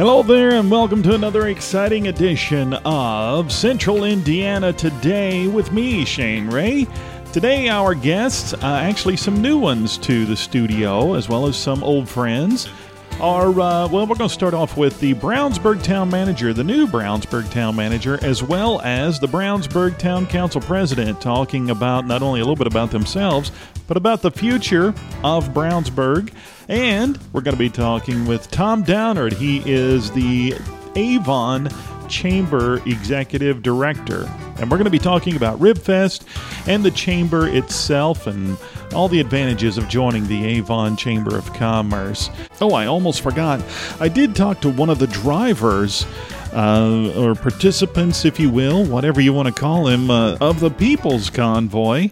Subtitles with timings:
[0.00, 6.48] Hello there, and welcome to another exciting edition of Central Indiana Today with me, Shane
[6.48, 6.86] Ray.
[7.34, 11.84] Today, our guests, uh, actually some new ones to the studio, as well as some
[11.84, 12.70] old friends,
[13.20, 16.86] are, uh, well, we're going to start off with the Brownsburg Town Manager, the new
[16.86, 22.40] Brownsburg Town Manager, as well as the Brownsburg Town Council President, talking about not only
[22.40, 23.52] a little bit about themselves,
[23.86, 26.32] but about the future of Brownsburg.
[26.68, 29.34] And we're going to be talking with Tom Downard.
[29.34, 30.54] He is the
[30.96, 31.68] Avon
[32.10, 34.30] Chamber Executive Director.
[34.58, 36.24] And we're going to be talking about RibFest
[36.68, 38.58] and the Chamber itself and
[38.92, 42.28] all the advantages of joining the Avon Chamber of Commerce.
[42.60, 43.64] Oh, I almost forgot.
[44.00, 46.04] I did talk to one of the drivers.
[46.52, 50.68] Uh, or participants, if you will, whatever you want to call him, uh, of the
[50.68, 52.10] People's Convoy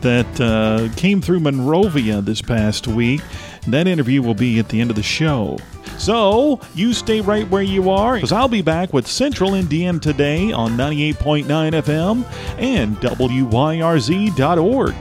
[0.00, 3.20] that uh, came through Monrovia this past week.
[3.66, 5.58] That interview will be at the end of the show.
[5.98, 10.52] So, you stay right where you are, because I'll be back with Central Indiana today
[10.52, 12.24] on 98.9 FM
[12.58, 14.94] and WYRZ.org.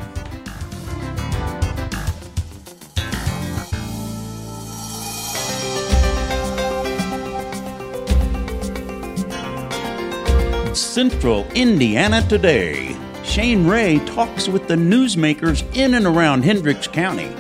[10.98, 12.96] Central Indiana Today.
[13.24, 17.32] Shane Ray talks with the newsmakers in and around Hendricks County.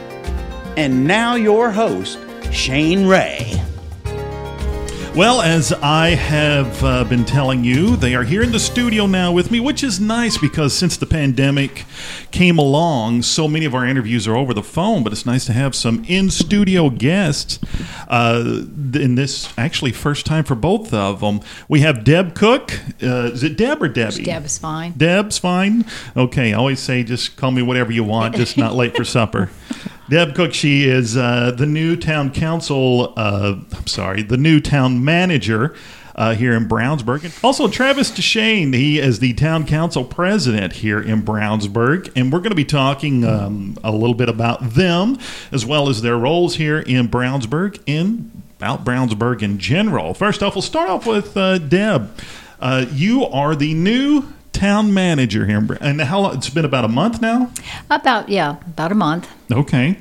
[0.78, 2.20] And now, your host,
[2.52, 3.52] Shane Ray.
[5.16, 9.32] Well, as I have uh, been telling you, they are here in the studio now
[9.32, 11.86] with me, which is nice because since the pandemic
[12.30, 15.54] came along, so many of our interviews are over the phone, but it's nice to
[15.54, 17.58] have some in studio guests.
[18.08, 18.62] Uh,
[18.94, 21.42] in this, actually, first time for both of them.
[21.68, 22.80] We have Deb Cook.
[23.02, 24.26] Uh, is it Deb or Debbie?
[24.26, 24.92] Deb is fine.
[24.92, 25.86] Deb's fine.
[26.16, 29.50] Okay, I always say just call me whatever you want, just not late for supper.
[30.10, 35.04] Deb Cook, she is uh, the new town council, uh, I'm sorry, the new town
[35.04, 35.76] manager
[36.16, 37.26] uh, here in Brownsburg.
[37.26, 42.10] And also, Travis Tschaenn, he is the town council president here in Brownsburg.
[42.16, 45.20] And we're going to be talking um, a little bit about them
[45.52, 50.14] as well as their roles here in Brownsburg and about Brownsburg in general.
[50.14, 52.10] First off, we'll start off with uh, Deb.
[52.62, 54.24] Uh, you are the new
[54.58, 56.36] town manager here, and how long?
[56.36, 57.52] It's been about a month now.
[57.90, 59.30] About yeah, about a month.
[59.52, 59.98] Okay,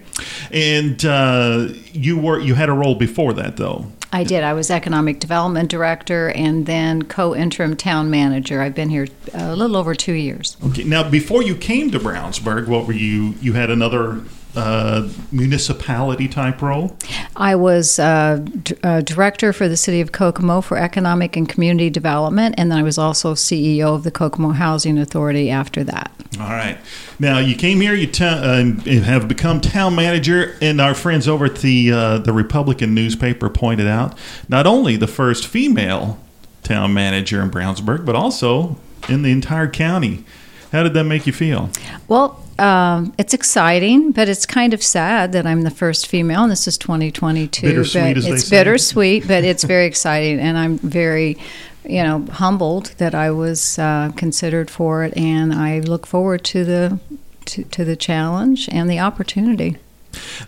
[0.50, 3.87] and uh, you were you had a role before that though.
[4.12, 4.45] I did.
[4.45, 8.62] I was economic development director and then co-interim town manager.
[8.62, 10.56] I've been here a little over two years.
[10.65, 13.34] Okay, now before you came to Brownsburg, what were you?
[13.43, 14.22] You had another
[14.56, 16.97] uh, municipality type role.
[17.37, 21.91] I was uh, d- uh, director for the city of Kokomo for economic and community
[21.91, 26.11] development, and then I was also CEO of the Kokomo Housing Authority after that.
[26.41, 26.78] All right.
[27.19, 28.65] Now you came here, you ta- uh,
[29.03, 33.87] have become town manager, and our friends over at the uh, the Republican newspaper pointed
[33.87, 34.16] out
[34.49, 36.19] not only the first female
[36.62, 38.77] town manager in Brownsburg, but also
[39.09, 40.25] in the entire county.
[40.72, 41.71] How did that make you feel?
[42.09, 46.53] Well, um, it's exciting, but it's kind of sad that I'm the first female, and
[46.53, 47.66] this is 2022.
[47.66, 51.37] Bittersweet, but it's bittersweet, but it's very exciting, and I'm very,
[51.84, 56.65] you know, humbled that I was uh, considered for it, and I look forward to
[56.65, 56.98] the
[57.47, 59.77] to, to the challenge and the opportunity.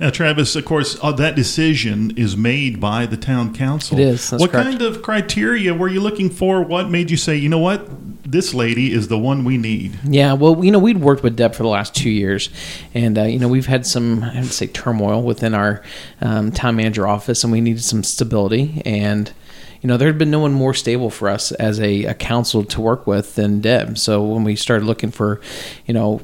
[0.00, 3.98] Now, Travis, of course, uh, that decision is made by the town council.
[3.98, 4.68] It is, what correct.
[4.68, 6.62] kind of criteria were you looking for?
[6.62, 7.88] What made you say, you know what,
[8.30, 9.98] this lady is the one we need?
[10.04, 12.50] Yeah, well, you know, we'd worked with Deb for the last two years,
[12.94, 15.82] and uh, you know, we've had some, I would say, turmoil within our
[16.20, 18.82] um, town manager office, and we needed some stability.
[18.84, 19.32] And
[19.80, 22.64] you know, there had been no one more stable for us as a, a council
[22.64, 23.96] to work with than Deb.
[23.98, 25.40] So when we started looking for,
[25.86, 26.20] you know,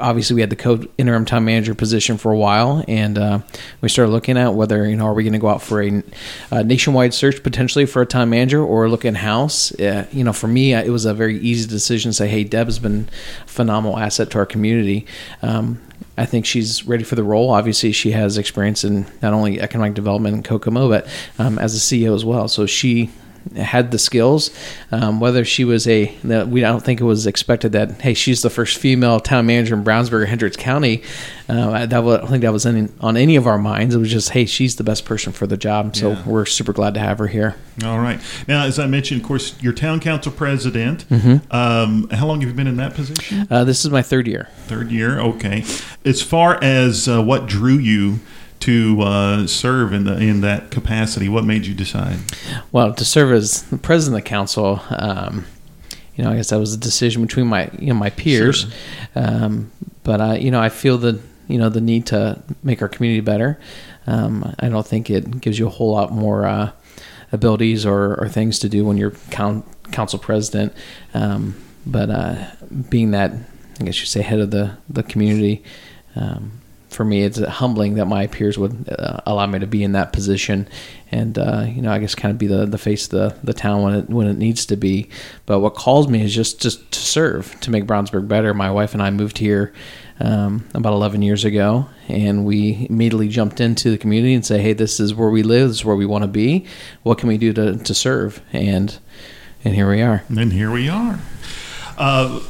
[0.00, 3.38] obviously we had the co interim town manager position for a while, and uh,
[3.80, 6.02] we started looking at whether you know, are we going to go out for a,
[6.50, 9.72] a nationwide search potentially for a town manager or look in house.
[9.78, 12.66] Uh, you know, for me, it was a very easy decision to say, hey, Deb
[12.66, 13.08] has been
[13.44, 15.06] a phenomenal asset to our community.
[15.42, 15.80] Um,
[16.16, 17.50] I think she's ready for the role.
[17.50, 21.06] Obviously, she has experience in not only economic development in Kokomo, but
[21.38, 22.48] um, as a CEO as well.
[22.48, 23.10] So she
[23.56, 24.50] had the skills.
[24.92, 28.42] Um, whether she was a, we I don't think it was expected that hey, she's
[28.42, 31.02] the first female town manager in Brownsburg or Hendricks County.
[31.48, 33.94] Uh, I- that was, I don't think that was any, on any of our minds.
[33.94, 35.96] It was just hey, she's the best person for the job.
[35.96, 36.22] So Yeah.
[36.26, 37.56] we're super glad to have her here.
[37.84, 38.20] All right.
[38.48, 41.04] Now, as I mentioned, of course, you're town council president.
[41.50, 43.46] Um, how long have you been in that position?
[43.50, 44.48] Uh, this is my third year.
[44.66, 45.18] Third year.
[45.20, 45.64] Okay.
[46.04, 48.20] As far as uh, what drew you
[48.60, 52.18] to uh, serve in the in that capacity, what made you decide?
[52.72, 55.46] Well, to serve as the president of the council, um,
[56.16, 58.60] you know, I guess that was a decision between my you know my peers.
[58.60, 58.70] Sure.
[59.14, 59.70] Um,
[60.02, 63.20] but I, you know, I feel the you know the need to make our community
[63.20, 63.58] better.
[64.06, 66.46] Um, I don't think it gives you a whole lot more.
[66.46, 66.72] Uh,
[67.32, 69.62] abilities or, or things to do when you're coun
[69.92, 70.72] council president.
[71.14, 71.54] Um,
[71.86, 72.50] but uh,
[72.90, 73.32] being that,
[73.80, 75.62] I guess you say, head of the the community.
[76.16, 76.60] Um,
[76.98, 80.12] for me, it's humbling that my peers would uh, allow me to be in that
[80.12, 80.66] position,
[81.12, 83.54] and uh, you know, I guess kind of be the, the face of the, the
[83.54, 85.08] town when it when it needs to be.
[85.46, 88.52] But what calls me is just just to serve, to make Brownsburg better.
[88.52, 89.72] My wife and I moved here
[90.18, 94.72] um, about 11 years ago, and we immediately jumped into the community and say, "Hey,
[94.72, 95.68] this is where we live.
[95.68, 96.66] This is where we want to be.
[97.04, 98.98] What can we do to, to serve?" And
[99.64, 100.24] and here we are.
[100.28, 101.20] And here we are.
[101.96, 102.40] Uh,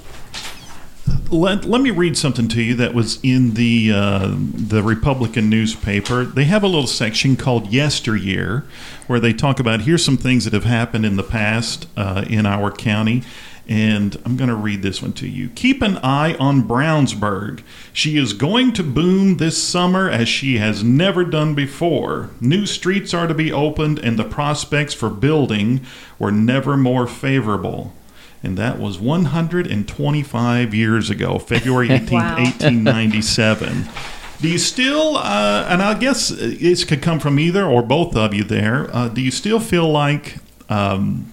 [1.30, 6.24] let, let me read something to you that was in the uh, the Republican newspaper.
[6.24, 8.64] They have a little section called Yesteryear,
[9.06, 12.46] where they talk about here's some things that have happened in the past uh, in
[12.46, 13.22] our county.
[13.70, 15.50] And I'm going to read this one to you.
[15.50, 17.62] Keep an eye on Brownsburg.
[17.92, 22.30] She is going to boom this summer as she has never done before.
[22.40, 25.82] New streets are to be opened, and the prospects for building
[26.18, 27.92] were never more favorable
[28.42, 32.36] and that was 125 years ago, February 18, wow.
[32.36, 33.88] 1897.
[34.40, 38.32] Do you still, uh, and I guess this could come from either or both of
[38.32, 40.36] you there, uh, do you still feel like
[40.68, 41.32] um,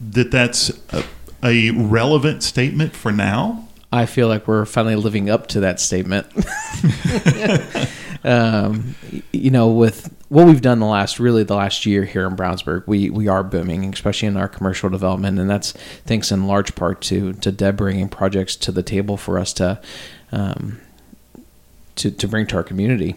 [0.00, 1.04] that that's a,
[1.44, 3.68] a relevant statement for now?
[3.92, 6.26] I feel like we're finally living up to that statement.
[8.24, 8.96] um,
[9.32, 12.84] you know, with what we've done the last really the last year here in Brownsburg,
[12.86, 15.72] we we are booming, especially in our commercial development, and that's
[16.06, 19.80] thanks in large part to to Deb bringing projects to the table for us to
[20.30, 20.80] um,
[21.96, 23.16] to to bring to our community.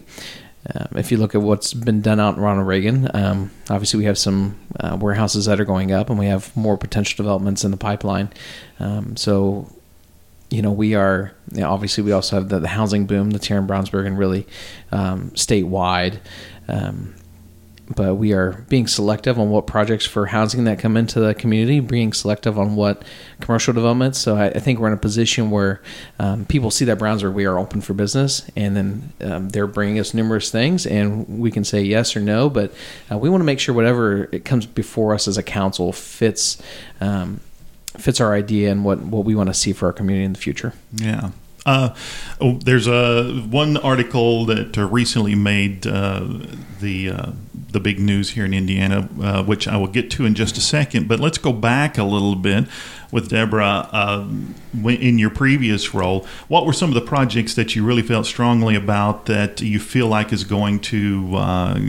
[0.74, 4.06] Um, if you look at what's been done out in Ronald Reagan, um, obviously we
[4.06, 7.70] have some uh, warehouses that are going up, and we have more potential developments in
[7.70, 8.30] the pipeline.
[8.80, 9.70] Um, so
[10.50, 13.48] you know, we are you know, obviously we also have the, the, housing boom that's
[13.48, 14.46] here in Brownsburg and really
[14.92, 16.20] um, statewide.
[16.68, 17.14] Um,
[17.94, 21.80] but we are being selective on what projects for housing that come into the community,
[21.80, 23.02] being selective on what
[23.40, 24.18] commercial developments.
[24.18, 25.82] So I, I think we're in a position where
[26.18, 29.98] um, people see that Brownsburg we are open for business, and then um, they're bringing
[29.98, 32.48] us numerous things, and we can say yes or no.
[32.48, 32.72] But
[33.12, 36.60] uh, we want to make sure whatever it comes before us as a council fits
[37.02, 37.40] um,
[37.98, 40.38] fits our idea and what, what we want to see for our community in the
[40.38, 40.72] future.
[40.94, 41.30] Yeah.
[41.66, 41.94] Uh,
[42.40, 46.26] oh, there's a one article that uh, recently made uh,
[46.80, 47.32] the uh,
[47.70, 50.60] the big news here in Indiana, uh, which I will get to in just a
[50.60, 51.08] second.
[51.08, 52.66] But let's go back a little bit
[53.14, 53.88] with Deborah.
[53.92, 54.26] Uh,
[54.88, 58.74] in your previous role, what were some of the projects that you really felt strongly
[58.74, 61.80] about that you feel like is going to uh,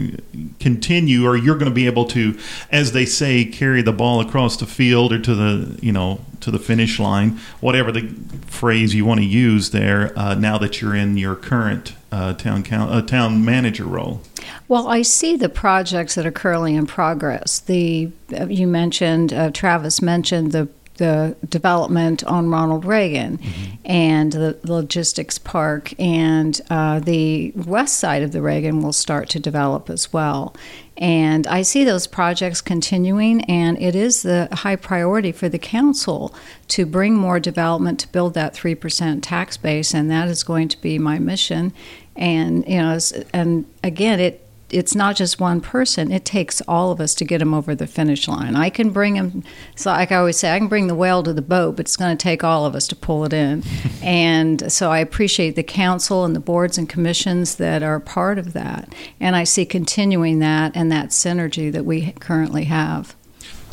[0.60, 2.38] continue, or you're going to be able to,
[2.70, 6.52] as they say, carry the ball across the field or to the you know to
[6.52, 8.08] the finish line, whatever the
[8.46, 10.16] phrase you want to use there.
[10.16, 14.22] Uh, now that you're in your current uh, town count, uh, town manager role?
[14.68, 17.58] Well, I see the projects that are currently in progress.
[17.58, 23.74] The uh, you mentioned uh, Travis mentioned the the development on Ronald Reagan mm-hmm.
[23.84, 29.40] and the logistics park, and uh, the west side of the Reagan will start to
[29.40, 30.54] develop as well.
[30.98, 36.34] And I see those projects continuing, and it is the high priority for the council
[36.68, 40.80] to bring more development to build that 3% tax base, and that is going to
[40.80, 41.74] be my mission.
[42.16, 42.98] And, you know,
[43.34, 46.10] and again, it it's not just one person.
[46.10, 48.56] It takes all of us to get them over the finish line.
[48.56, 49.44] I can bring them.
[49.76, 51.96] So, like I always say, I can bring the whale to the boat, but it's
[51.96, 53.62] going to take all of us to pull it in.
[54.02, 58.52] and so, I appreciate the council and the boards and commissions that are part of
[58.54, 58.92] that.
[59.20, 63.14] And I see continuing that and that synergy that we currently have.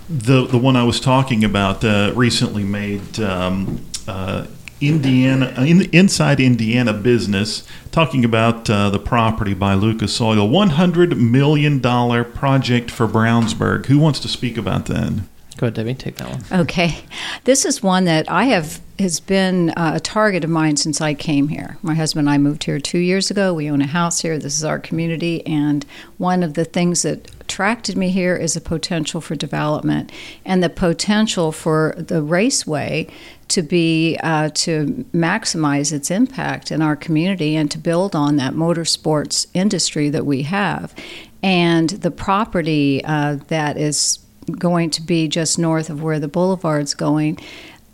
[0.10, 3.20] The the one I was talking about uh, recently made.
[3.20, 4.46] Um, uh,
[4.88, 11.18] Indiana in, inside Indiana business, talking about uh, the property by Lucas Oil, one hundred
[11.18, 13.86] million dollar project for Brownsburg.
[13.88, 15.14] Who wants to speak about that?
[15.58, 15.94] Go ahead, Debbie.
[15.94, 16.62] Take that one.
[16.62, 16.98] Okay,
[17.44, 21.14] this is one that I have has been uh, a target of mine since I
[21.14, 21.78] came here.
[21.82, 23.54] My husband and I moved here two years ago.
[23.54, 24.38] We own a house here.
[24.38, 25.86] This is our community, and
[26.18, 30.12] one of the things that attracted me here is a potential for development
[30.44, 33.08] and the potential for the raceway
[33.54, 38.54] to be uh, to maximize its impact in our community and to build on that
[38.54, 40.94] motorsports industry that we have.
[41.42, 44.20] And the property uh, that is
[44.52, 47.40] going to be just north of where the boulevard's going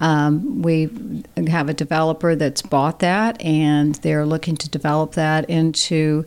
[0.02, 0.90] um, we
[1.48, 6.26] have a developer that's bought that and they're looking to develop that into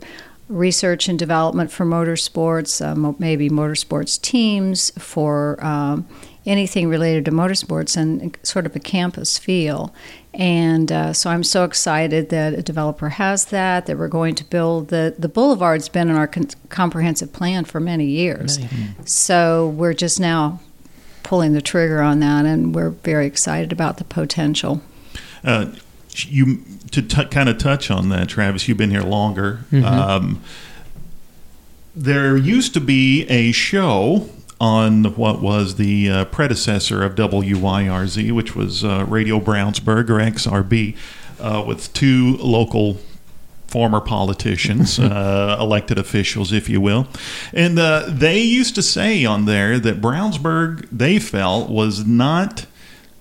[0.49, 6.07] research and development for motorsports, uh, mo- maybe motorsports teams for um,
[6.45, 9.93] anything related to motorsports and sort of a campus feel.
[10.33, 14.43] And uh, so I'm so excited that a developer has that, that we're going to
[14.43, 18.59] build the, the boulevard's been in our con- comprehensive plan for many years.
[19.05, 20.59] So we're just now
[21.21, 24.81] pulling the trigger on that, and we're very excited about the potential.
[25.43, 25.67] Uh,
[26.15, 28.67] you to t- kind of touch on that, Travis.
[28.67, 29.65] You've been here longer.
[29.71, 30.41] Um,
[31.95, 34.29] there used to be a show
[34.63, 40.95] on what was the uh, predecessor of WYRZ, which was uh, Radio Brownsburg or XRB,
[41.41, 42.97] uh, with two local
[43.67, 47.09] former politicians, uh, elected officials, if you will.
[47.51, 52.65] And uh, they used to say on there that Brownsburg, they felt, was not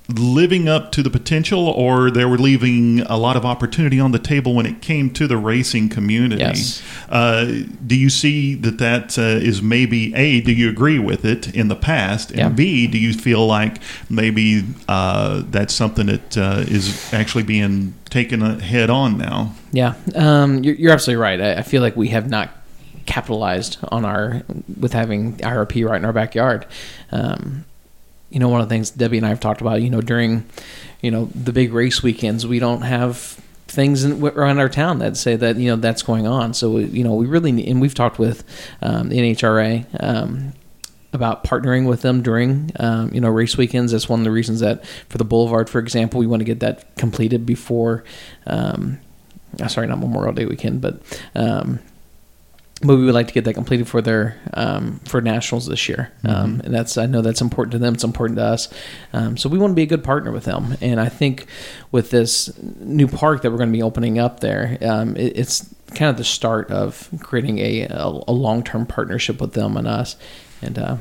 [0.09, 4.19] living up to the potential or they were leaving a lot of opportunity on the
[4.19, 6.43] table when it came to the racing community.
[6.43, 6.83] Yes.
[7.09, 11.55] Uh, do you see that that uh, is maybe A, do you agree with it
[11.55, 12.31] in the past?
[12.31, 12.49] And Yeah.
[12.49, 13.79] B, do you feel like
[14.11, 19.55] maybe uh, that's something that uh, is actually being taken head on now?
[19.73, 21.41] Yeah, um, you're, you're absolutely right.
[21.41, 22.51] I, I feel like we have not
[23.07, 24.43] capitalized on our
[24.79, 26.67] with having IRP right in our backyard.
[27.11, 27.65] Um,
[28.33, 29.83] you know, one of the things Debbie and I have talked about.
[29.83, 30.45] You know, during
[31.01, 35.17] you know the big race weekends, we don't have things in, around our town that
[35.17, 36.55] say that you know that's going on.
[36.55, 38.45] So you know, we really and we've talked with
[38.81, 39.87] um, the NHRA.
[40.03, 40.55] Um,
[41.15, 43.93] about partnering with them during um, you know race weekends.
[43.93, 46.61] That's one of the reasons that for the Boulevard, for example, we want to get
[46.61, 48.03] that completed before.
[48.47, 48.99] Um,
[49.61, 51.03] uh, sorry, not Memorial Day weekend, but
[51.35, 51.81] um,
[52.83, 56.13] but we would like to get that completed for their um, for nationals this year,
[56.25, 57.95] um, and that's I know that's important to them.
[57.95, 58.73] It's important to us,
[59.13, 60.77] um, so we want to be a good partner with them.
[60.81, 61.47] And I think
[61.93, 65.73] with this new park that we're going to be opening up there, um, it, it's
[65.95, 69.87] kind of the start of creating a a, a long term partnership with them and
[69.87, 70.17] us,
[70.61, 70.79] and.
[70.79, 70.97] Uh,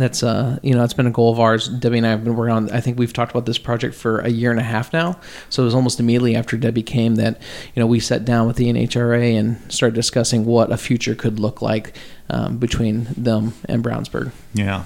[0.00, 2.34] that's uh you know it's been a goal of ours debbie and i have been
[2.34, 4.92] working on i think we've talked about this project for a year and a half
[4.92, 5.18] now
[5.50, 7.40] so it was almost immediately after debbie came that
[7.74, 11.38] you know we sat down with the nhra and started discussing what a future could
[11.38, 11.94] look like
[12.30, 14.84] um, between them and brownsburg Yeah.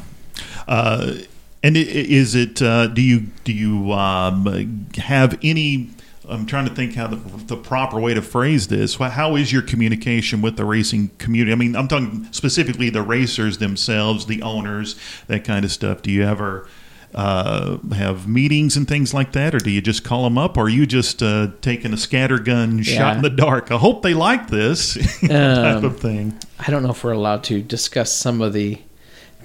[0.69, 1.15] Uh,
[1.63, 2.63] and is it?
[2.63, 5.91] Uh, do you do you um, have any?
[6.29, 8.97] I'm trying to think how the, the proper way to phrase this.
[8.97, 11.53] How is your communication with the racing community?
[11.53, 14.97] I mean, I'm talking specifically the racers themselves, the owners,
[15.29, 16.03] that kind of stuff.
[16.03, 16.69] Do you ever
[17.15, 20.63] uh, have meetings and things like that, or do you just call them up, or
[20.63, 23.71] are you just uh, taking a scattergun shot in the dark?
[23.71, 25.31] I hope they like this type
[25.79, 26.39] Um, of thing.
[26.59, 28.79] i don't know if we're allowed to discuss some of the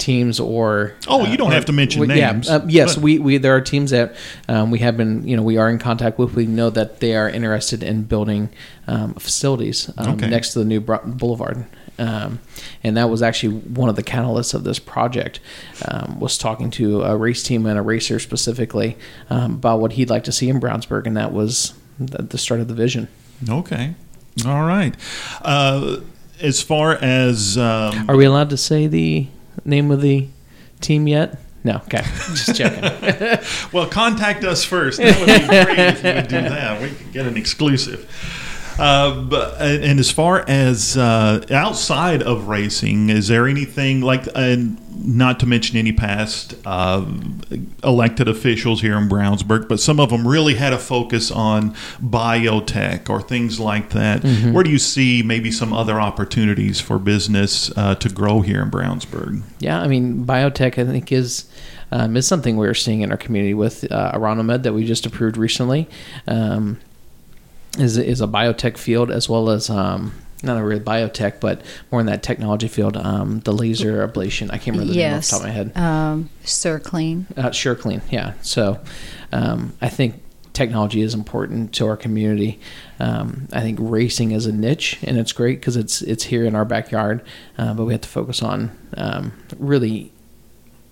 [0.02, 3.20] teams or Oh, you don't or- have to mention well, yeah, uh, yes but- we,
[3.20, 4.16] we there are teams that
[4.50, 7.16] um, we have been you know we are in contact with we know that they
[7.16, 8.50] are interested in building
[8.88, 10.28] um, facilities um, Okay.
[10.30, 11.66] next to the new boulevard
[12.00, 12.40] um,
[12.84, 15.40] and that was actually one of the catalysts of this project
[15.88, 18.98] um, was talking to a race team and a racer specifically
[19.30, 22.60] um, about what he'd like to see in brownsburg and that was the, the start
[22.60, 23.08] of the vision
[23.50, 23.96] Okay.
[24.46, 24.96] All right.
[25.42, 25.98] Uh,
[26.40, 29.28] as far as um, are we allowed to say the
[29.66, 30.28] name of the
[30.80, 32.04] team yet no okay
[32.34, 32.82] just checking
[33.72, 35.00] well, contact us first.
[35.00, 36.82] That would be great if you would do that.
[36.82, 38.10] We could get an exclusive.
[38.80, 44.28] Uh, but and and as far as uh, outside of racing, is there anything like,
[44.36, 47.06] and not to mention any past uh,
[47.84, 53.10] elected officials here in Brownsburg, but some of them really had a focus on biotech
[53.10, 54.24] or things like that.
[54.54, 58.72] Where do you see maybe some other opportunities for business uh, to grow here in
[58.72, 59.42] Brownsburg?
[59.60, 61.46] Yeah, I mean, biotech, I think, is
[61.92, 65.06] um, is something we're seeing in our community with uh, Orano Med that we just
[65.06, 65.90] approved recently.
[66.28, 66.80] Um,
[67.78, 70.14] is is a biotech field as well as um,
[70.44, 71.62] not a real biotech, but
[71.92, 72.98] more in that technology field.
[72.98, 74.50] Um, the laser ablation.
[74.52, 75.78] I can't remember the name off the top of my head.
[75.78, 77.38] um, SurClean.
[77.38, 78.02] Uh, sure, clean.
[78.10, 78.34] Yeah.
[78.42, 78.80] So,
[79.32, 80.22] um, I think
[80.54, 82.60] technology is important to our community.
[83.00, 86.56] Um, I think racing is a niche, and it's great because it's it's here in
[86.56, 87.24] our backyard.
[87.58, 90.12] Uh, but we have to focus on um, really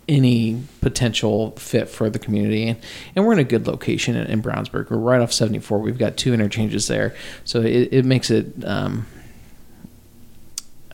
[0.10, 2.80] any potential fit for the community, and,
[3.16, 4.89] and we're in a good location in, in Brownsburg.
[4.89, 5.80] We're right off 74.
[5.80, 8.66] We've got two interchanges there, so it, it makes it.
[8.66, 9.06] Um,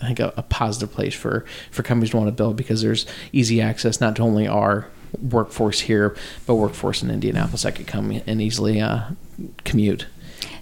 [0.02, 3.06] I think a, a positive place for for companies to want to build because there's
[3.32, 4.88] easy access not to only our
[5.22, 9.06] workforce here but workforce in Indianapolis that could come and easily uh,
[9.64, 10.06] commute.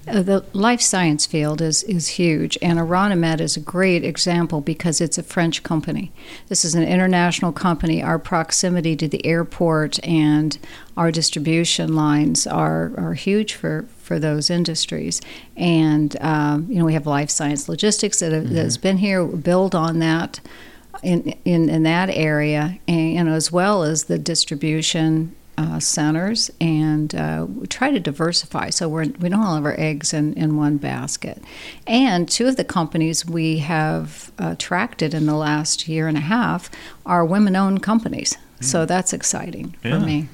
[0.06, 4.60] Uh, the life science field is, is huge, and Orano Med is a great example
[4.60, 6.12] because it's a French company.
[6.50, 8.03] This is an international company.
[8.03, 10.58] Our proximity to the airport and
[10.98, 15.22] our distribution lines are, are huge for, for those industries.
[15.56, 18.56] And, um, you know, we have life science logistics that have, mm-hmm.
[18.56, 20.42] that's been here, build on that
[21.01, 26.50] in, in, in that area, and, you know, as well as the distribution uh, centers,
[26.60, 30.33] and uh, we try to diversify so we're, we don't all have our eggs in,
[30.33, 31.41] in one basket.
[31.86, 36.69] And two of the companies we have attracted in the last year and a half
[37.05, 38.38] are women owned companies.
[38.60, 38.63] Mm.
[38.63, 40.00] So that's exciting yeah.
[40.00, 40.29] for me.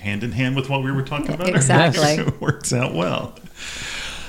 [0.00, 1.48] Hand in hand with what we were talking about.
[1.48, 2.02] Exactly.
[2.26, 3.38] it works out well.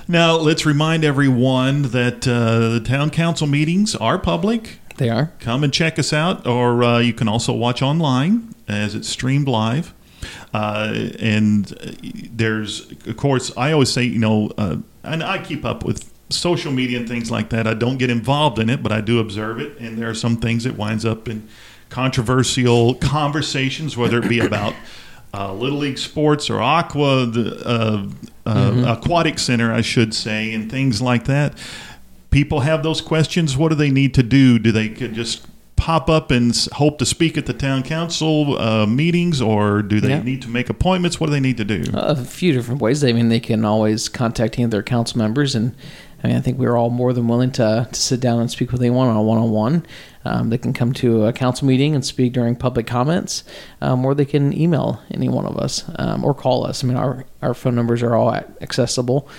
[0.08, 4.80] Now, let's remind everyone that uh, the town council meetings are public.
[5.00, 5.32] They are.
[5.40, 9.48] Come and check us out, or uh, you can also watch online as it's streamed
[9.48, 9.94] live.
[10.54, 11.68] Uh, and
[12.34, 16.74] there's, of course, I always say, you know, uh, and I keep up with social
[16.74, 17.66] media and things like that.
[17.66, 19.80] I don't get involved in it, but I do observe it.
[19.80, 21.48] And there are some things that winds up in
[21.88, 24.76] controversial conversations, whether it be about
[25.34, 28.06] uh, little league sports or aqua, the uh,
[28.46, 28.86] uh, mm-hmm.
[28.86, 31.58] aquatic center, I should say, and things like that.
[32.32, 33.58] People have those questions.
[33.58, 34.60] What do they need to do?
[34.60, 35.46] Do they could just
[35.80, 40.10] pop up and hope to speak at the town council uh, meetings, or do they
[40.10, 40.22] yeah.
[40.22, 41.20] need to make appointments?
[41.20, 41.84] What do they need to do?
[41.94, 43.04] a few different ways.
[43.04, 45.74] I mean, they can always contact any of their council members, and
[46.22, 48.72] I mean, I think we're all more than willing to, to sit down and speak
[48.72, 49.86] with anyone on a one on one.
[50.50, 53.44] they can come to a council meeting and speak during public comments,
[53.80, 56.84] um, or they can email any one of us um, or call us.
[56.84, 59.30] I mean, our, our phone numbers are all accessible.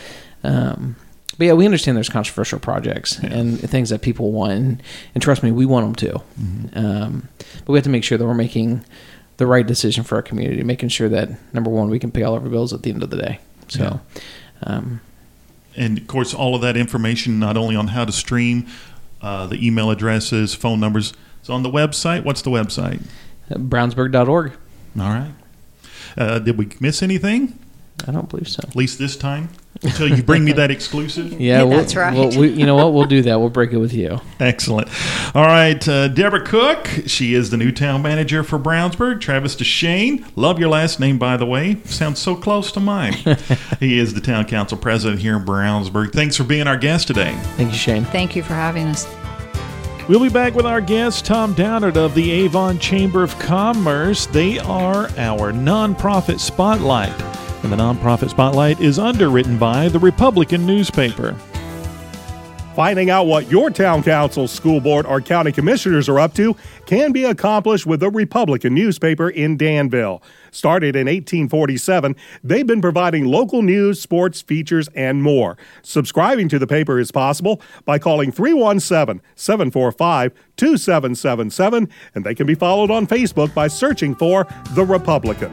[0.43, 0.97] Um,
[1.41, 3.31] but yeah, we understand there's controversial projects yeah.
[3.33, 4.83] and things that people want, and,
[5.15, 6.23] and, trust me, we want them too.
[6.39, 6.79] Mm-hmm.
[6.79, 7.29] Um,
[7.65, 8.85] but we have to make sure that we're making
[9.39, 12.35] the right decision for our community, making sure that number one, we can pay all
[12.35, 13.41] of our bills at the end of the day.
[13.69, 14.01] So,
[14.63, 14.65] yeah.
[14.65, 15.01] um,
[15.75, 18.67] and of course, all of that information, not only on how to stream,
[19.23, 22.23] uh, the email addresses, phone numbers, is on the website.
[22.23, 23.03] What's the website?
[23.49, 24.53] Brownsburg.org.
[24.53, 25.33] All right.
[26.19, 27.59] Uh, did we miss anything?
[28.07, 28.61] I don't believe so.
[28.63, 29.49] At least this time
[29.83, 31.41] until you bring me that exclusive.
[31.41, 32.13] Yeah, we'll, that's right.
[32.13, 32.93] We'll, we, you know what?
[32.93, 33.41] We'll do that.
[33.41, 34.21] We'll break it with you.
[34.39, 34.89] Excellent.
[35.35, 36.89] All right, uh, Deborah Cook.
[37.07, 39.21] She is the new town manager for Brownsburg.
[39.21, 40.25] Travis Tschaenn.
[40.37, 41.77] Love your last name, by the way.
[41.85, 43.13] Sounds so close to mine.
[43.81, 46.13] he is the town council president here in Brownsburg.
[46.13, 47.33] Thanks for being our guest today.
[47.57, 48.05] Thank you, Shane.
[48.05, 49.07] Thank you for having us.
[50.09, 54.27] We'll be back with our guest, Tom Downard of the Avon Chamber of Commerce.
[54.27, 57.15] They are our nonprofit spotlight
[57.63, 61.37] and the Nonprofit Spotlight is underwritten by the Republican newspaper.
[62.75, 67.11] Finding out what your town council, school board, or county commissioners are up to can
[67.13, 70.23] be accomplished with the Republican newspaper in Danville.
[70.53, 75.59] Started in 1847, they've been providing local news, sports, features, and more.
[75.83, 82.55] Subscribing to the paper is possible by calling 317 745 2777, and they can be
[82.55, 85.53] followed on Facebook by searching for The Republican.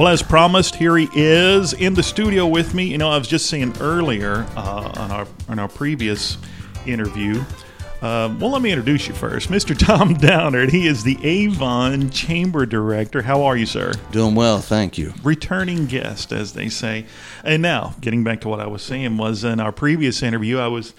[0.00, 2.84] Well, as promised, here he is in the studio with me.
[2.84, 6.38] You know, I was just saying earlier uh, on our on our previous
[6.86, 7.44] interview.
[8.00, 9.78] Uh, well, let me introduce you first, Mr.
[9.78, 10.70] Tom Downard.
[10.70, 13.20] He is the Avon Chamber Director.
[13.20, 13.92] How are you, sir?
[14.10, 15.12] Doing well, thank you.
[15.22, 17.04] Returning guest, as they say.
[17.44, 20.68] And now, getting back to what I was saying, was in our previous interview, I
[20.68, 20.94] was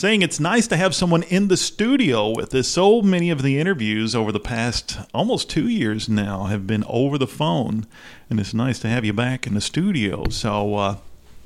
[0.00, 2.66] saying it's nice to have someone in the studio with us.
[2.66, 7.18] So many of the interviews over the past almost two years now have been over
[7.18, 7.86] the phone,
[8.30, 10.26] and it's nice to have you back in the studio.
[10.30, 10.96] So, uh,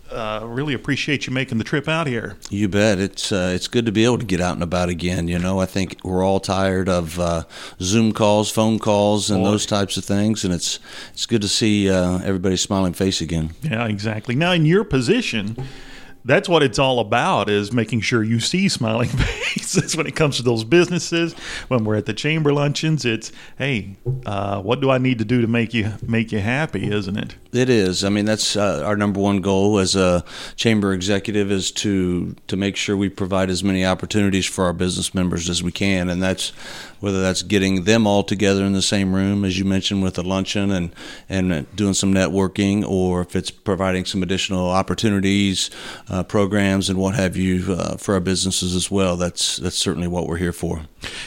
[0.09, 2.37] uh, really appreciate you making the trip out here.
[2.49, 3.01] You bet.
[3.01, 5.27] It's uh, it's good to be able to get out and about again.
[5.27, 7.43] You know, I think we're all tired of uh,
[7.81, 9.51] Zoom calls, phone calls, and Boy.
[9.51, 10.79] those types of things, and it's
[11.13, 13.51] it's good to see uh, everybody's smiling face again.
[13.63, 14.37] Yeah, exactly.
[14.37, 15.57] Now, in your position
[16.25, 19.44] that's what it's all about is making sure you see smiling faces
[19.97, 21.35] when it comes to those businesses.
[21.69, 25.41] When we're at the chamber luncheons it's hey uh, what do i need to do
[25.41, 27.37] to make you make you happy isn't it?
[27.53, 28.05] It is.
[28.05, 30.25] I mean that's uh, our number one goal as a
[30.57, 35.15] chamber executive is to to make sure we provide as many opportunities for our business
[35.15, 36.09] members as we can.
[36.09, 36.51] And that's
[37.01, 40.23] whether that's getting them all together in the same room, as you mentioned, with a
[40.23, 40.91] luncheon and
[41.29, 45.71] and doing some networking, or if it's providing some additional opportunities
[46.09, 49.17] uh, programs and what have you uh, for our businesses as well.
[49.17, 50.83] That's that's certainly what we're here for.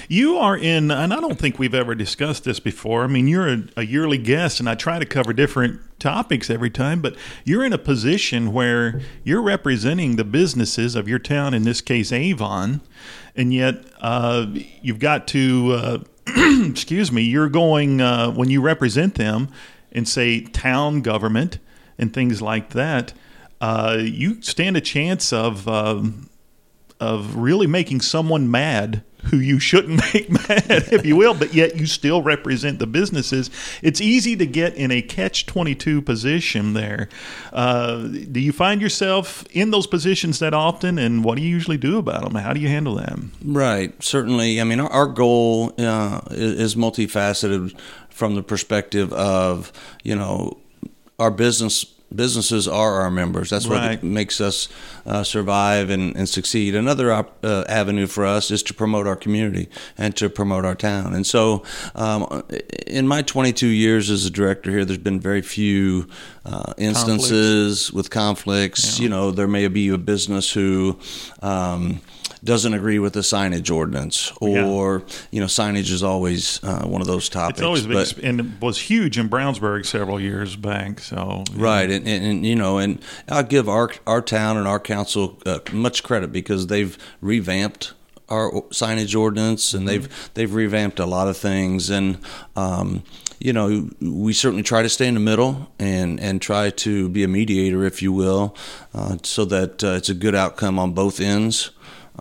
[0.07, 3.03] You are in, and I don't think we've ever discussed this before.
[3.03, 6.69] I mean, you're a, a yearly guest, and I try to cover different topics every
[6.69, 11.63] time, but you're in a position where you're representing the businesses of your town, in
[11.63, 12.81] this case, Avon,
[13.35, 14.47] and yet uh,
[14.81, 15.99] you've got to, uh,
[16.67, 19.49] excuse me, you're going, uh, when you represent them
[19.91, 21.59] and say town government
[21.97, 23.13] and things like that,
[23.59, 25.67] uh, you stand a chance of.
[25.67, 26.29] Um,
[26.99, 31.75] of really making someone mad who you shouldn't make mad, if you will, but yet
[31.75, 33.49] you still represent the businesses.
[33.81, 37.09] It's easy to get in a catch 22 position there.
[37.51, 41.77] Uh, do you find yourself in those positions that often, and what do you usually
[41.77, 42.35] do about them?
[42.35, 43.31] How do you handle them?
[43.43, 44.61] Right, certainly.
[44.61, 47.77] I mean, our, our goal uh, is multifaceted
[48.09, 49.71] from the perspective of,
[50.03, 50.57] you know,
[51.19, 53.49] our business businesses are our members.
[53.49, 54.01] That's what Right.
[54.03, 54.69] makes us
[55.05, 56.73] uh, survive and, and succeed.
[56.75, 60.75] Another op- uh, avenue for us is to promote our community and to promote our
[60.75, 61.13] town.
[61.13, 61.63] And so,
[61.95, 62.43] um,
[62.87, 66.07] in my 22 years as a director here, there's been very few
[66.45, 68.99] uh, instances with conflicts.
[68.99, 70.97] You know, there may be a business who.
[71.41, 72.01] Um,
[72.47, 74.65] doesn't agree with the signage ordinance, Yeah.
[74.65, 77.59] or you know, signage is always uh, one of those topics.
[77.59, 81.01] It's always been, but- and it was huge in Brownsburg several years back.
[81.01, 84.79] So Right, and, and, and you know, and I'll give our our town and our
[84.79, 87.93] council uh, much credit because they've revamped
[88.29, 92.17] our signage ordinance and they've they've revamped a lot of things and.
[92.55, 93.03] Um,
[93.39, 97.23] you know, we certainly try to stay in the middle and, and try to be
[97.23, 98.55] a mediator, if you will,
[98.95, 101.69] uh, so that uh, it's a good outcome on both ends.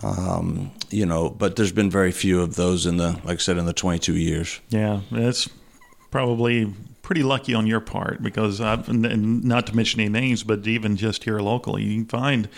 [0.02, 3.56] Um, you know, but there's been very few of those in the, like I said,
[3.56, 4.60] in the 22 years.
[4.68, 5.48] Yeah, that's
[6.10, 10.96] probably pretty lucky on your part because I've, not to mention any names, but even
[10.96, 12.48] just here locally, you can find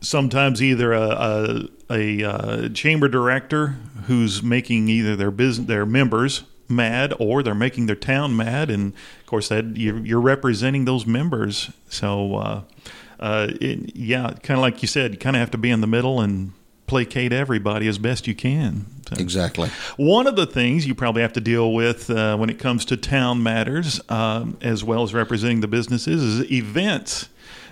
[0.00, 6.44] sometimes either a, a, a, uh chamber director who's making either their business, their members
[6.68, 8.70] mad or they're making their town mad.
[8.70, 11.70] And of course that you're, you're representing those members.
[11.88, 12.62] So, uh,
[13.20, 15.80] uh, it, yeah, kind of like you said, you kind of have to be in
[15.80, 16.52] the middle and
[16.92, 18.84] placate everybody as best you can.
[19.08, 19.68] So- Exactly.
[19.96, 22.96] one of the things you probably have to deal with uh, when it comes to
[22.98, 27.28] town matters, um, as well as representing the businesses, is events.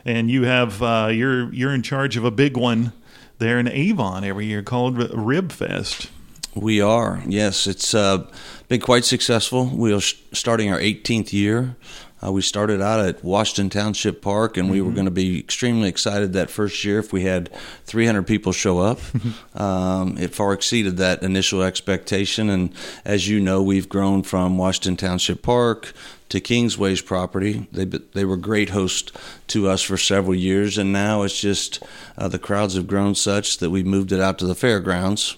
[0.06, 2.92] And you have uh, you're you're in charge of a big one
[3.38, 6.11] there in Avon every year called Rib Fest.
[6.54, 7.66] We are, yes.
[7.66, 8.26] It's uh,
[8.68, 9.66] been quite successful.
[9.66, 11.76] We are starting our 18th year.
[12.22, 15.88] Uh, we started out at Washington Township Park, and we were going to be extremely
[15.88, 17.50] excited that first year if we had
[17.87, 19.00] 300 people show up.
[19.54, 24.96] um, it far exceeded that initial expectation, and as you know, we've grown from Washington
[24.96, 25.94] Township Park
[26.28, 27.66] to Kingsway's property.
[27.72, 29.12] They they were great hosts
[29.48, 31.83] to us for several years, and now it's just
[32.18, 35.37] uh, the crowds have grown such that we moved it out to the fairgrounds.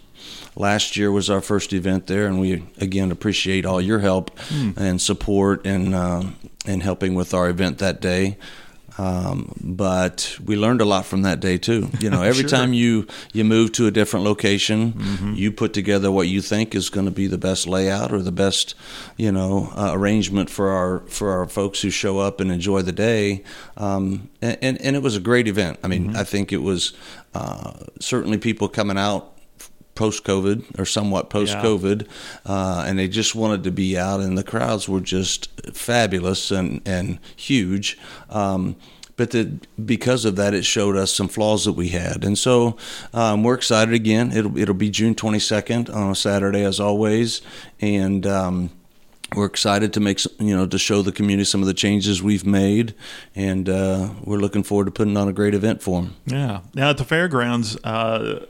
[0.57, 4.31] Last year was our first event there, and we again appreciate all your help
[4.77, 6.37] and support and um
[6.67, 8.37] and helping with our event that day.
[8.99, 11.89] Um, but we learned a lot from that day too.
[12.01, 12.51] You know, every Sure.
[12.51, 16.91] time you you move to a different location, you put together what you think is
[16.91, 18.75] going to be the best layout or the best,
[19.17, 22.93] you know, uh, arrangement for our for our folks who show up and enjoy the
[22.93, 23.43] day.
[23.79, 25.79] Um, and, and and it was a great event.
[25.83, 26.93] I mean, I think it was
[27.35, 29.32] uh, certainly people coming out
[30.03, 32.09] post COVID or somewhat post COVID,
[32.45, 36.83] uh, and they just wanted to be out, and the crowds were just fabulous and
[36.85, 37.97] and huge.
[38.29, 38.75] Um,
[39.17, 42.77] but the, because of that, it showed us some flaws that we had, and so
[43.15, 44.33] um, we're excited again.
[44.33, 47.41] It'll it'll be June twenty second on a Saturday as always,
[47.81, 48.27] and.
[48.27, 48.71] Um,
[49.35, 52.45] we're excited to make you know to show the community some of the changes we've
[52.45, 52.95] made,
[53.35, 56.17] and uh, we're looking forward to putting on a great event for them.
[56.27, 56.61] Yeah.
[56.75, 58.45] Now at the fairgrounds, uh,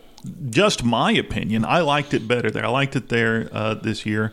[0.51, 2.65] just my opinion, I liked it better there.
[2.65, 4.33] I liked it there uh, this year,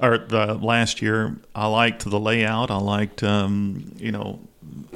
[0.00, 1.36] or the last year.
[1.54, 2.70] I liked the layout.
[2.70, 4.40] I liked, um, you know,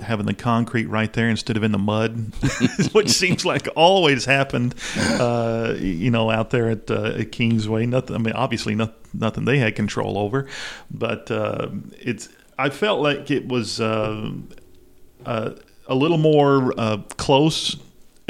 [0.02, 2.32] having the concrete right there instead of in the mud,
[2.92, 7.86] which seems like always happened, uh, you know, out there at, uh, at Kingsway.
[7.86, 8.16] Nothing.
[8.16, 10.46] I mean, obviously, not, nothing they had control over,
[10.90, 11.68] but uh,
[12.00, 12.28] it's.
[12.58, 13.80] I felt like it was.
[13.80, 14.32] Uh,
[15.24, 15.50] uh,
[15.86, 17.76] a little more uh, close,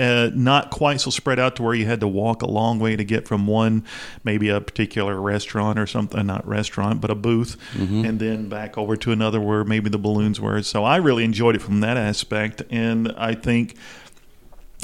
[0.02, 2.96] uh, not quite so spread out to where you had to walk a long way
[2.96, 3.84] to get from one,
[4.24, 8.96] maybe a particular restaurant or something, not restaurant, but a booth, and then back over
[8.96, 10.62] to another where maybe the balloons were.
[10.62, 13.76] So I really enjoyed it from that aspect, and I think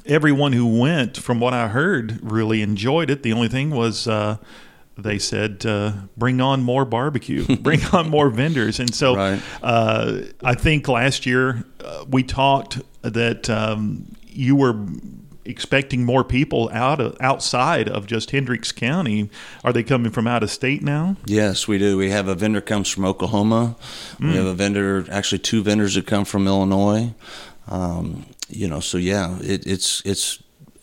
[0.06, 3.22] everyone who went, from what I heard, really enjoyed it.
[3.22, 4.06] The only thing was.
[4.06, 4.36] Uh,
[5.00, 9.40] they said, uh, "Bring on more barbecue, bring on more vendors," and so Right.
[9.62, 14.86] uh, I think last year uh, we talked that um, you were
[15.44, 19.30] expecting more people out of outside of just Hendricks County.
[19.64, 21.16] Are they coming from out of state now?
[21.26, 21.96] Yes, we do.
[21.96, 23.76] We have a vendor comes from Oklahoma.
[24.20, 27.14] We have a vendor, actually two vendors that come from Illinois.
[27.66, 30.42] Um, you know, so yeah, it, it's it's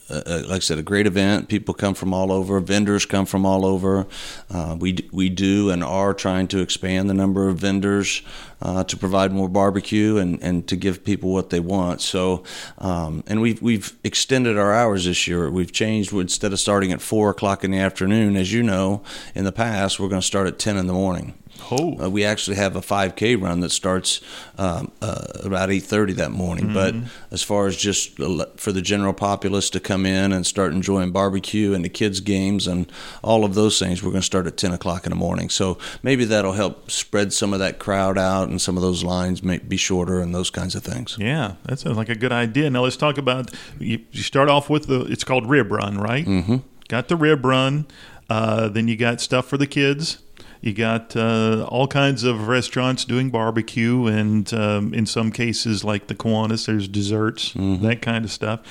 [0.10, 1.48] uh, like I said, a great event.
[1.48, 2.60] People come from all over.
[2.60, 4.08] Vendors come from all over.
[4.52, 8.22] Uh, we we do and are trying to expand the number of vendors
[8.62, 12.02] uh, to provide more barbecue and, and to give people what they want.
[12.02, 12.44] So,
[12.78, 15.50] um, and we've we've extended our hours this year.
[15.50, 19.02] We've changed instead of starting at four o'clock in the afternoon, as you know,
[19.34, 21.34] in the past, we're going to start at ten in the morning.
[21.72, 24.22] Oh, Uh, we actually have a 5K run that starts
[24.58, 26.74] um, uh, about 8:30 that morning.
[26.74, 26.96] But
[27.32, 31.74] as far as just for the general populace to come in and start enjoying barbecue
[31.74, 32.92] and the kids' games and
[33.24, 35.50] all of those things, we're going to start at 10 o'clock in the morning.
[35.50, 39.42] So maybe that'll help spread some of that crowd out and some of those lines
[39.44, 41.18] may be shorter and those kinds of things.
[41.20, 42.70] yeah, that sounds like a good idea.
[42.70, 43.52] Now let's talk about.
[43.80, 45.02] You, you start off with the.
[45.06, 46.26] It's called rib run, right?
[46.26, 46.58] Mm-hmm.
[46.88, 47.88] Got the rib run.
[48.30, 50.20] Uh, then you got stuff for the kids.
[50.62, 56.08] You got uh, all kinds of restaurants doing barbecue, and um, in some cases, like
[56.08, 58.62] the Kiwanis, there's desserts, that kind of stuff.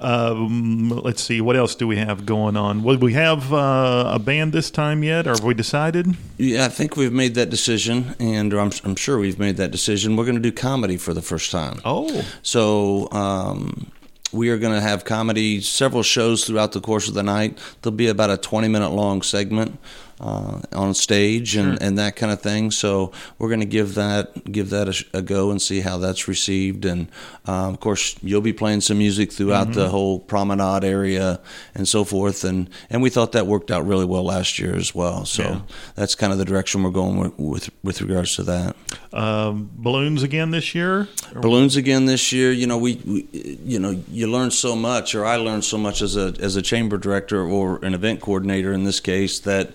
[0.00, 2.82] Um, let's see, what else do we have going on?
[2.82, 5.26] Will we have uh, a band this time yet?
[5.26, 6.16] Or have we decided?
[6.36, 10.16] Yeah, I think we've made that decision, and I'm, I'm sure we've made that decision.
[10.16, 11.80] We're going to do comedy for the first time.
[11.84, 13.90] Oh, So um,
[14.32, 17.58] we are going to have comedy, several shows throughout the course of the night.
[17.82, 19.78] There'll be about a 20 minute long segment
[20.20, 22.70] uh, on stage and, and that kind of thing.
[22.70, 26.26] So we're going to give that give that a, a go and see how that's
[26.28, 26.84] received.
[26.84, 27.08] And
[27.46, 31.40] um, of course, you'll be playing some music throughout the whole promenade area
[31.74, 32.44] and so forth.
[32.44, 35.24] And and we thought that worked out really well last year as well.
[35.24, 35.60] So Yeah.
[35.94, 38.76] that's kind of the direction we're going with with, with regards to that.
[39.12, 41.08] um, balloons again this year?
[41.34, 42.52] balloons again this year.
[42.52, 46.02] You know, we, we, you know, you learn so much, or I learned so much
[46.02, 49.70] as a as a chamber director or an event coordinator in this case that.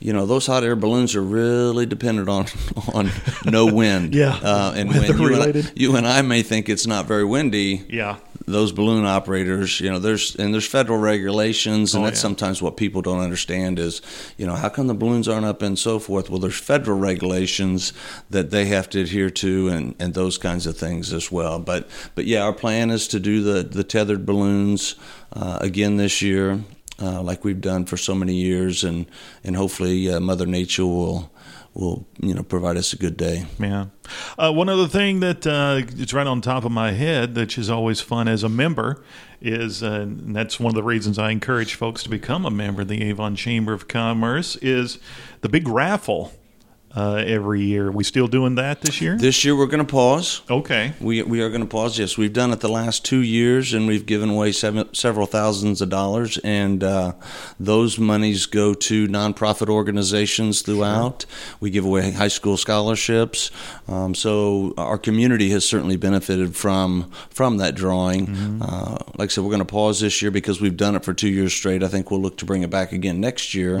[0.00, 2.46] You know those hot air balloons are really dependent on
[2.94, 3.10] on
[3.44, 4.14] no wind.
[4.14, 7.24] Yeah, uh, and when you and, I, you and I may think it's not very
[7.24, 8.18] windy, Yeah.
[8.46, 12.22] those balloon operators, you know, there's and there's federal regulations, and Oh, that's yeah.
[12.28, 14.00] sometimes what people don't understand is,
[14.36, 16.30] you know, how come the balloons aren't up and so forth?
[16.30, 17.92] Well, there's federal regulations
[18.30, 21.58] that they have to adhere to, and, and those kinds of things as well.
[21.58, 24.94] But but yeah, our plan is to do the the tethered balloons
[25.32, 26.60] uh, again this year,
[27.00, 29.06] uh, like we've done for so many years, and
[29.44, 31.30] and hopefully uh, Mother Nature will
[31.74, 33.46] will you know provide us a good day.
[33.58, 33.86] Yeah.
[34.36, 37.70] Uh, one other thing that uh, it's right on top of my head, which is
[37.70, 39.02] always fun as a member,
[39.40, 42.82] is uh, and that's one of the reasons I encourage folks to become a member
[42.82, 44.98] of the Avon Chamber of Commerce is
[45.40, 46.32] the big raffle
[46.96, 47.90] uh, every year.
[47.90, 49.16] We still doing that this year?
[49.16, 50.42] This year we're going to pause.
[50.50, 50.92] okay.
[51.00, 51.98] We, we are going to pause.
[51.98, 55.80] Yes, we've done it the last two years, and we've given away seven, several thousands
[55.80, 57.12] of dollars, and uh,
[57.60, 61.24] those monies go to nonprofit organizations throughout.
[61.60, 63.50] We give away high school scholarships,
[63.86, 68.60] um, so our community has certainly benefited from from that drawing.
[68.62, 71.14] Uh, like I said, we're going to pause this year because we've done it for
[71.14, 71.82] two years straight.
[71.82, 73.76] I think we'll look to bring it back again next year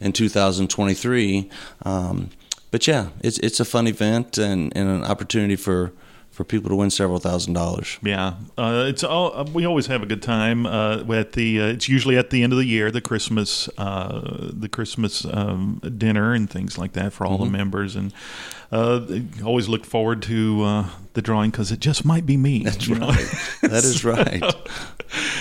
[0.00, 1.50] in 2023.
[1.84, 2.30] Um,
[2.72, 5.92] but yeah, it's it's a fun event and, and an opportunity for,
[6.30, 7.98] for people to win several thousand dollars.
[8.02, 9.36] Yeah, uh, it's all.
[9.36, 11.60] Uh, we always have a good time uh, at the.
[11.60, 15.80] Uh, it's usually at the end of the year, the Christmas, uh, the Christmas um,
[15.98, 18.12] dinner and things like that for all the members, and
[18.72, 19.06] uh,
[19.44, 22.64] always look forward to uh, the drawing because it just might be me.
[22.64, 23.08] That's know?
[23.08, 23.34] right.
[23.62, 24.42] That is right.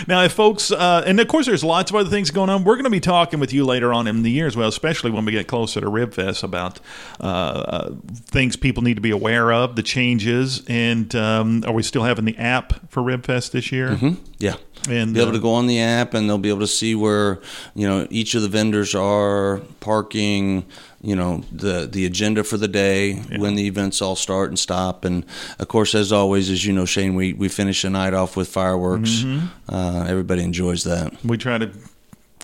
[0.07, 2.63] Now, if folks, uh, and of course, there's lots of other things going on.
[2.63, 5.11] We're going to be talking with you later on in the year as well, especially
[5.11, 6.79] when we get closer to RibFest about
[7.19, 11.83] uh, uh, things people need to be aware of, the changes, and um, are we
[11.83, 13.97] still having the app for RibFest this year?
[14.39, 14.55] Yeah.
[14.89, 16.95] And be able uh, to go on the app and they'll be able to see
[16.95, 17.39] where
[17.75, 20.65] you know each of the vendors are parking
[21.01, 25.05] you know the the agenda for the day when the events all start and stop.
[25.05, 25.25] And
[25.59, 28.47] of course as always as you know Shane we we finish the night off with
[28.47, 29.09] fireworks.
[29.23, 29.73] Mm-hmm.
[29.73, 31.13] uh, everybody enjoys that.
[31.23, 31.71] We try to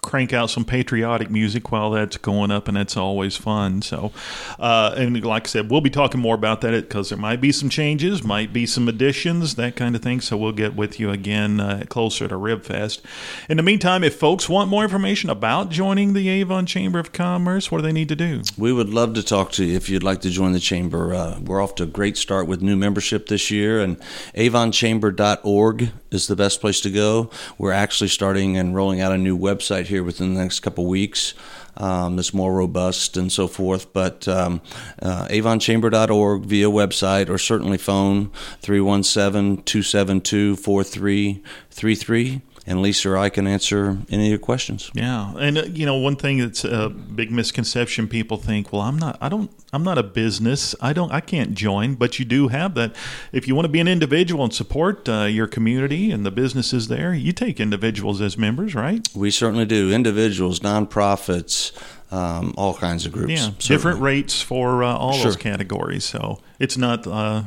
[0.08, 3.82] crank out some patriotic music while that's going up, and that's always fun.
[3.82, 4.14] So,
[4.58, 7.52] uh, and like I said, we'll be talking more about that because there might be
[7.52, 10.22] some changes, might be some additions, that kind of thing.
[10.22, 13.02] So we'll get with you again uh, closer to RibFest.
[13.50, 17.70] In the meantime, if folks want more information about joining the Avon Chamber of Commerce,
[17.70, 18.42] what do they need to do?
[18.58, 21.14] We would love to talk to you if you'd like to join the chamber.
[21.14, 24.00] Uh, we're off to a great start with new membership this year, and
[24.36, 27.30] avonchamber.org is the best place to go.
[27.58, 30.86] We're actually starting and rolling out a new website here here within the next couple
[30.86, 31.34] weeks.
[31.76, 33.92] Um, that's more robust and so forth.
[33.94, 34.62] But um,
[35.02, 38.30] uh, avonchamber.org via website or certainly phone
[38.62, 44.92] 317 272 4333 and Lisa or I can answer any of your questions.
[44.94, 49.00] Yeah, and uh, you know one thing that's a big misconception: people think, "Well, I'm
[49.00, 50.76] not, I don't, I'm not a business.
[50.82, 52.94] I don't, I can't join." But you do have that.
[53.32, 56.90] If you want to be an individual and support uh, your community and the businesses
[56.90, 59.08] there, you take individuals as members, right?
[59.16, 59.92] We certainly do.
[59.92, 61.72] Individuals, nonprofits.
[62.10, 63.32] Um, all kinds of groups.
[63.34, 63.68] Yeah, certainly.
[63.68, 65.26] different rates for uh, all Sure.
[65.26, 66.06] those categories.
[66.06, 67.44] So it's not, uh,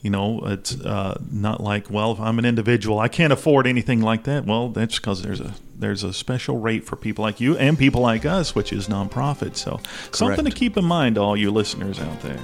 [0.00, 4.00] you know, it's uh, not like, well, if I'm an individual, I can't afford anything
[4.00, 4.44] like that.
[4.44, 8.00] Well, that's because there's a there's a special rate for people like you and people
[8.00, 9.56] like us, which is nonprofit.
[9.56, 9.80] So
[10.12, 12.40] something to keep in mind, all you listeners out there.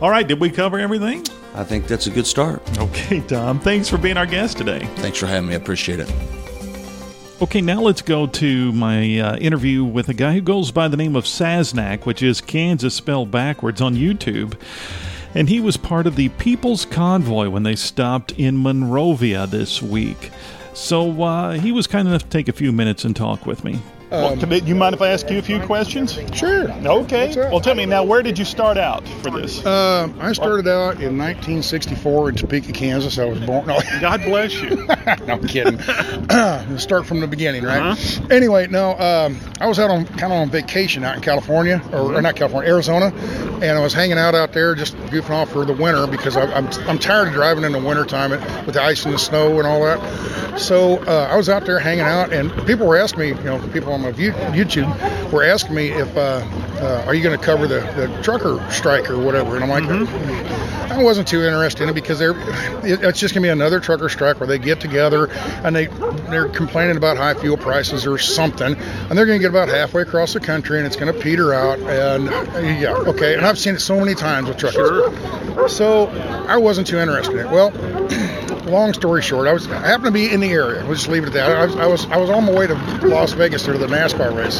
[0.00, 1.24] All right, did we cover everything?
[1.54, 2.62] I think that's a good start.
[2.78, 3.60] Okay, Tom.
[3.60, 4.80] Thanks for being our guest today.
[4.96, 5.54] Thanks for having me.
[5.54, 6.12] I appreciate it.
[7.40, 10.96] Okay, now let's go to my uh, interview with a guy who goes by the
[10.96, 14.54] name of Saznak, which is Kansas spelled backwards on YouTube.
[15.36, 20.30] And he was part of the People's Convoy when they stopped in Monrovia this week.
[20.72, 23.78] So uh, he was kind enough to take a few minutes and talk with me.
[24.10, 26.18] Well, do you mind if I ask you a few questions?
[26.32, 26.70] Sure.
[26.70, 27.34] Okay.
[27.36, 29.64] Well, tell me now, where did you start out for this?
[29.66, 33.18] Um, I started out in 1964 in Topeka, Kansas.
[33.18, 33.66] I was born.
[33.66, 34.76] No, God bless you.
[34.86, 35.78] no I'm kidding.
[36.78, 37.80] Start from the beginning, right?
[37.80, 38.26] Uh-huh.
[38.30, 42.14] Anyway, no, um, I was out on kind of on vacation out in California, or,
[42.14, 43.06] or not California, Arizona,
[43.60, 46.44] and I was hanging out out there just goofing off for the winter because I,
[46.52, 49.66] I'm I'm tired of driving in the wintertime with the ice and the snow and
[49.66, 50.58] all that.
[50.58, 53.68] So uh, I was out there hanging out, and people were asking me, you know,
[53.72, 56.42] people my view, YouTube were asking me if, uh,
[56.80, 59.56] uh, are you going to cover the, the trucker strike or whatever?
[59.56, 60.65] And I'm like,
[60.96, 62.34] I wasn't too interested in it because they're,
[62.82, 65.30] it's just gonna be another trucker strike where they get together
[65.62, 65.86] and they
[66.30, 70.32] they're complaining about high fuel prices or something, and they're gonna get about halfway across
[70.32, 71.78] the country and it's gonna peter out.
[71.80, 72.26] And
[72.80, 73.34] yeah, okay.
[73.34, 74.88] And I've seen it so many times with truckers.
[74.88, 75.68] Sure.
[75.68, 76.06] So
[76.48, 77.50] I wasn't too interested in it.
[77.50, 77.72] Well.
[78.66, 80.84] Long story short, I was I happened to be in the area.
[80.84, 81.52] We'll just leave it at that.
[81.52, 82.74] I was I was, I was on my way to
[83.06, 84.58] Las Vegas to the NASCAR race.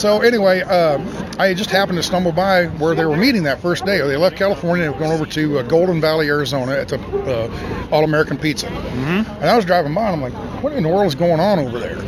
[0.00, 1.06] So anyway, um,
[1.38, 3.98] I just happened to stumble by where they were meeting that first day.
[3.98, 7.88] They left California and were going over to uh, Golden Valley, Arizona, at the uh,
[7.90, 8.66] All American Pizza.
[8.66, 9.30] Mm-hmm.
[9.30, 11.58] And I was driving by, and I'm like, "What in the world is going on
[11.58, 11.98] over there?"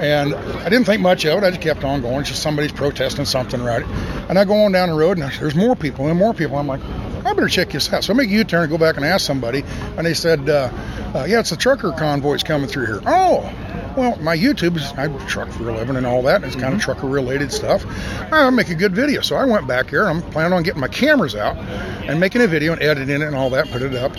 [0.00, 1.44] And I didn't think much of it.
[1.44, 2.20] I just kept on going.
[2.20, 3.84] It's just somebody's protesting something, right?
[4.28, 6.56] And I go on down the road, and there's more people and more people.
[6.56, 6.80] I'm like,
[7.26, 8.04] I better check this out.
[8.04, 9.64] So I make a U-turn and go back and ask somebody,
[9.96, 10.70] and they said, uh,
[11.14, 13.52] uh, "Yeah, it's the trucker convoys coming through here." Oh,
[13.98, 16.36] well, my YouTube is I truck for a living and all that.
[16.36, 16.84] And it's kind of mm-hmm.
[16.84, 17.84] trucker related stuff.
[18.32, 20.06] I make a good video, so I went back here.
[20.06, 23.34] I'm planning on getting my cameras out and making a video and editing it and
[23.34, 24.16] all that, put it up.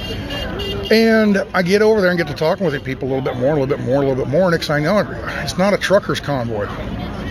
[0.91, 3.37] And I get over there and get to talking with the people a little bit
[3.37, 4.51] more, a little bit more, a little bit more.
[4.51, 6.67] Next thing I know, it's not a truckers convoy.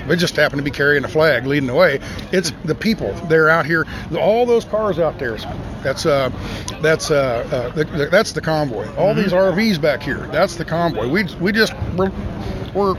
[0.08, 2.00] They just happen to be carrying a flag, leading the way.
[2.32, 3.12] It's the people.
[3.28, 3.86] They're out here.
[4.18, 5.36] All those cars out there.
[5.82, 6.30] That's uh,
[6.80, 8.92] that's uh, uh the, the, that's the convoy.
[8.96, 10.26] All these RVs back here.
[10.32, 11.08] That's the convoy.
[11.08, 12.10] We we just we're,
[12.74, 12.94] we're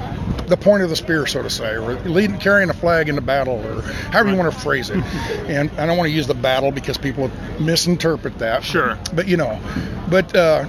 [0.47, 1.77] the point of the spear, so to say.
[1.77, 4.97] We're leading, carrying a flag in the battle, or however you want to phrase it.
[5.47, 8.63] and I don't want to use the battle because people misinterpret that.
[8.63, 8.97] Sure.
[9.13, 9.59] But you know,
[10.09, 10.35] but.
[10.35, 10.65] Uh,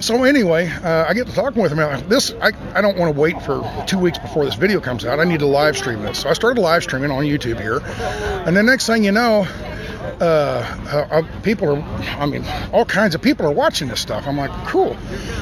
[0.00, 1.78] so anyway, uh, I get to talking with him.
[1.78, 5.04] Like, This I, I don't want to wait for two weeks before this video comes
[5.04, 5.20] out.
[5.20, 6.20] I need to live stream this.
[6.20, 7.80] So I started live streaming on YouTube here,
[8.46, 9.46] and the next thing you know,
[10.20, 11.82] uh, uh, uh, people are,
[12.18, 14.26] I mean, all kinds of people are watching this stuff.
[14.26, 14.96] I'm like, cool.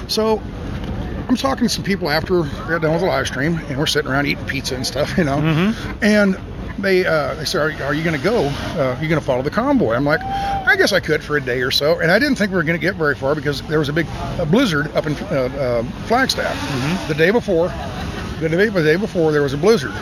[0.09, 0.41] So
[1.29, 3.87] I'm talking to some people after we got done with the live stream, and we're
[3.87, 5.75] sitting around eating pizza and stuff, you know.
[6.03, 6.39] And
[6.79, 8.47] they uh, they said, "Are, are you going to go?
[8.77, 11.37] Uh, are you going to follow the convoy?" I'm like, "I guess I could for
[11.37, 13.35] a day or so." And I didn't think we were going to get very far
[13.35, 17.69] because there was a big uh, blizzard up in uh, uh, Flagstaff the day before.
[18.41, 19.93] The day, the day before there was a blizzard,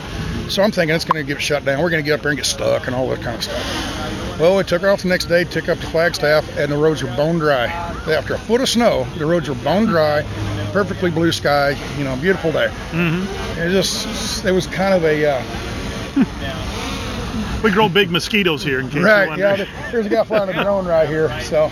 [0.50, 1.82] so I'm thinking it's going to get shut down.
[1.82, 4.38] We're going to get up there and get stuck and all that kind of stuff.
[4.38, 7.08] Well, we took off the next day, took up to Flagstaff, and the roads were
[7.16, 7.64] bone dry.
[7.64, 10.22] After a foot of snow, the roads were bone dry,
[10.72, 12.68] perfectly blue sky, you know, beautiful day.
[12.90, 13.60] Mm-hmm.
[13.62, 15.42] It just, it was kind of a, uh,
[17.62, 20.86] We grow big mosquitoes here in case right, yeah, there's a guy flying a drone
[20.86, 21.68] right here, so.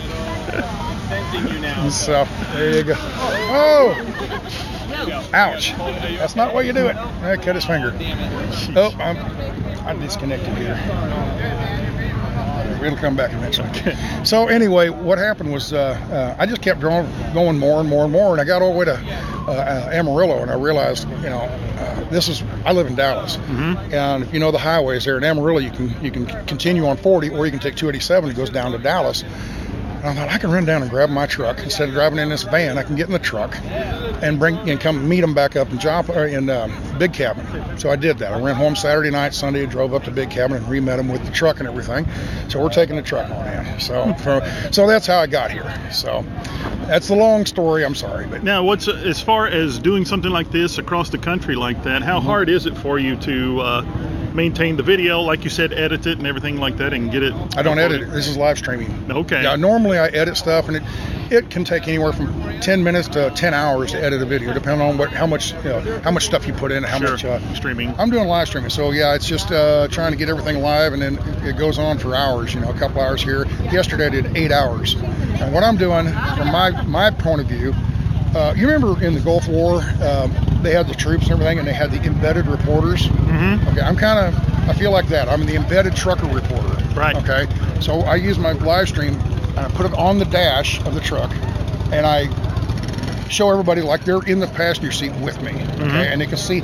[1.91, 2.95] So, there you go.
[2.97, 3.95] Oh!
[5.35, 5.73] Ouch.
[5.77, 6.97] That's not what you do it.
[6.97, 7.93] I cut his finger.
[8.75, 9.19] Oh, I'm,
[9.87, 10.81] I disconnected here.
[12.85, 13.95] It'll come back next week.
[14.25, 18.05] So anyway, what happened was uh, uh, I just kept going, going more and more
[18.05, 21.07] and more, and I got all the way to uh, uh, Amarillo, and I realized,
[21.09, 21.43] you know,
[22.11, 23.95] this is I live in Dallas, mm-hmm.
[23.95, 26.97] and if you know the highways there in Amarillo, you can you can continue on
[26.97, 29.25] 40, or you can take 287 It goes down to Dallas.
[30.05, 32.29] And I thought I can run down and grab my truck instead of driving in
[32.29, 32.77] this van.
[32.77, 35.79] I can get in the truck and bring and come meet them back up in
[35.79, 37.47] job or in um, Big Cabin.
[37.79, 38.35] So I did that.
[38.35, 41.25] I went home Saturday night, Sunday, drove up to Big Cabin and re-met them with
[41.25, 42.07] the truck and everything.
[42.51, 43.81] So we're taking the truck on in.
[43.81, 44.15] So
[44.73, 45.75] so that's how I got here.
[45.91, 46.23] So
[46.87, 47.83] that's the long story.
[47.83, 51.55] I'm sorry, but Now, what's as far as doing something like this across the country
[51.55, 52.03] like that?
[52.03, 52.27] How Mm-hmm.
[52.27, 53.83] hard is it for you to uh,
[54.35, 57.33] maintain the video, like you said, edit it and everything like that, and get it?
[57.57, 58.11] I don't edit it.
[58.11, 59.11] This is live streaming.
[59.11, 59.43] Okay.
[59.43, 60.83] Yeah, normally I edit stuff, and it
[61.31, 64.87] it can take anywhere from 10 minutes to 10 hours to edit a video, depending
[64.87, 67.11] on what how much you know, how much stuff you put in, how Sure.
[67.13, 67.25] much.
[67.25, 67.95] Uh, Streaming.
[67.99, 71.01] I'm doing live streaming, so yeah, it's just uh, trying to get everything live, and
[71.01, 72.53] then it goes on for hours.
[72.55, 73.47] You know, a couple hours here.
[73.73, 76.07] Yesterday I did eight hours, and what I'm doing
[76.37, 77.75] from my my point of view.
[78.35, 81.69] Uh, you remember in the Gulf War, um, they had the troops and everything, and
[81.69, 83.07] they had the embedded reporters.
[83.07, 83.69] Mm-hmm.
[83.69, 85.29] Okay, I'm kind of, I feel like that.
[85.29, 86.77] I'm the embedded trucker reporter.
[86.95, 87.15] Right.
[87.17, 87.47] Okay,
[87.81, 89.15] so I use my live stream
[89.57, 91.31] and I put it on the dash of the truck,
[91.93, 92.29] and I
[93.29, 95.53] show everybody like they're in the passenger seat with me.
[95.53, 96.61] Okay, and they can see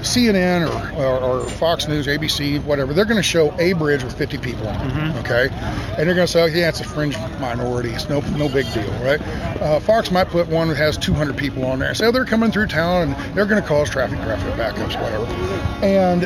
[0.00, 4.16] CNN or, or, or Fox News, ABC, whatever, they're going to show a bridge with
[4.16, 5.48] 50 people on it, okay?
[5.98, 7.90] And they're going to say, yeah, it's a fringe minority.
[7.90, 9.20] It's no no big deal, right?
[9.60, 11.94] Uh, Fox might put one that has 200 people on there.
[11.94, 15.26] So they're coming through town and they're going to cause traffic traffic backups, whatever.
[15.84, 16.22] And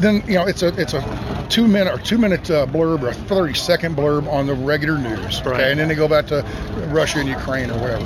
[0.00, 3.08] then you know it's a it's a two minute or two minute uh, blurb or
[3.08, 6.42] a 30 second blurb on the regular news okay and then they go back to
[6.88, 8.04] russia and ukraine or whatever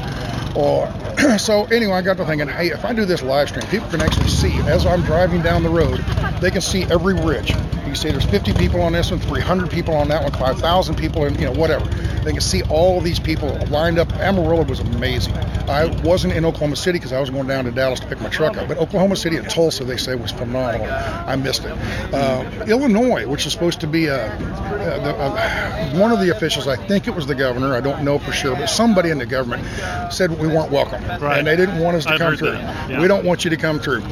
[0.54, 0.92] or
[1.38, 4.00] so anyway i got to thinking hey if i do this live stream people can
[4.00, 5.98] actually see as i'm driving down the road
[6.40, 7.54] they can see every bridge
[7.94, 11.24] you see there's 50 people on this one 300 people on that one 5000 people
[11.24, 11.84] and you know whatever.
[12.24, 14.12] They can see all of these people lined up.
[14.14, 15.34] Amarillo was amazing.
[15.68, 18.28] I wasn't in oklahoma city because i was going down to dallas to pick my
[18.28, 20.86] truck up but oklahoma city and tulsa they say was phenomenal.
[20.86, 21.72] I missed it.
[22.12, 26.76] Uh, illinois which is supposed to be a, the, uh, one of the officials i
[26.76, 29.64] think it was the governor i don't know for sure but somebody in the government
[30.12, 31.02] said we weren't welcome.
[31.18, 31.38] Right.
[31.38, 32.52] and they didn't want us to I've come through.
[32.52, 33.00] yeah.
[33.00, 34.02] we don't want you to come through.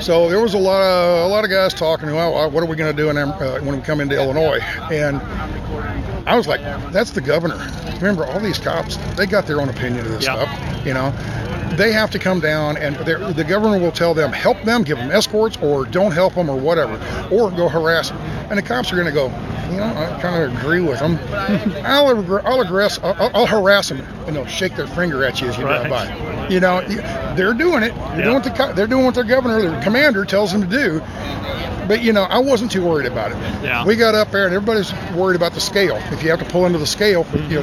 [0.00, 2.76] So there was a lot of a lot of guys talking well what are we
[2.76, 4.60] going to do in, uh, when we come into illinois
[4.90, 5.20] and
[6.26, 6.60] I was like,
[6.92, 7.56] that's the governor.
[7.96, 10.42] Remember, all these cops, they got their own opinion of this Yeah.
[10.44, 10.86] stuff.
[10.86, 11.10] You know,
[11.76, 15.10] they have to come down, and the governor will tell them, help them, give them
[15.10, 16.94] escorts, or don't help them, or whatever,
[17.30, 18.18] or go harass them.
[18.50, 19.28] And the cops are going to go,
[19.70, 21.18] you know, I kind of agree with them.
[21.84, 25.56] I'll, I'll, aggress, I'll, I'll harass them, and they'll shake their finger at you as
[25.56, 26.08] you drive Right.
[26.08, 26.48] by.
[26.48, 26.80] You know,
[27.34, 27.94] they're doing it.
[28.14, 31.00] They're, doing what the, they're doing what their governor, their commander tells them to do.
[31.88, 33.36] But you know, I wasn't too worried about it.
[33.62, 33.84] Yeah.
[33.84, 35.96] We got up there, and everybody's worried about the scale.
[36.12, 37.62] If you have to pull into the scale, for, you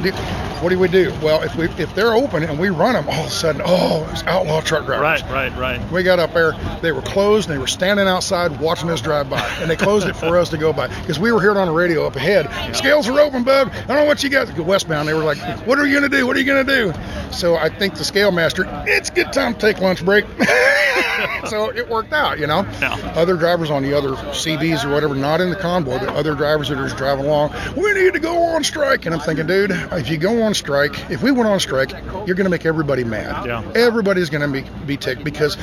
[0.64, 1.12] what do we do?
[1.22, 4.08] Well, if we if they're open and we run them, all of a sudden, oh,
[4.10, 5.22] it's outlaw truck drivers.
[5.22, 5.92] Right, right, right.
[5.92, 9.28] We got up there, they were closed, and they were standing outside watching us drive
[9.28, 11.66] by, and they closed it for us to go by because we were hearing on
[11.66, 12.48] the radio up ahead.
[12.74, 13.68] Scales are open, bub.
[13.74, 14.58] I don't know what you got.
[14.58, 15.36] Westbound, they were like,
[15.66, 16.26] "What are you gonna do?
[16.26, 16.94] What are you gonna do?"
[17.30, 20.24] So I think the scale master, it's a good time to take lunch break.
[21.48, 22.66] so it worked out, you know.
[22.80, 22.94] Yeah.
[23.14, 26.68] Other drivers on the other CBs or whatever, not in the convoy, but other drivers
[26.68, 29.04] that are just driving along, we need to go on strike.
[29.04, 31.90] And I'm thinking, dude, if you go on strike, if we went on strike,
[32.26, 33.46] you're going to make everybody mad.
[33.46, 33.62] Yeah.
[33.74, 35.56] Everybody's going to be, be ticked because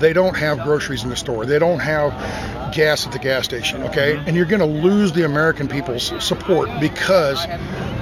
[0.00, 1.46] they don't have groceries in the store.
[1.46, 2.12] They don't have
[2.74, 4.16] gas at the gas station, okay?
[4.26, 7.38] And you're going to lose the American people's support because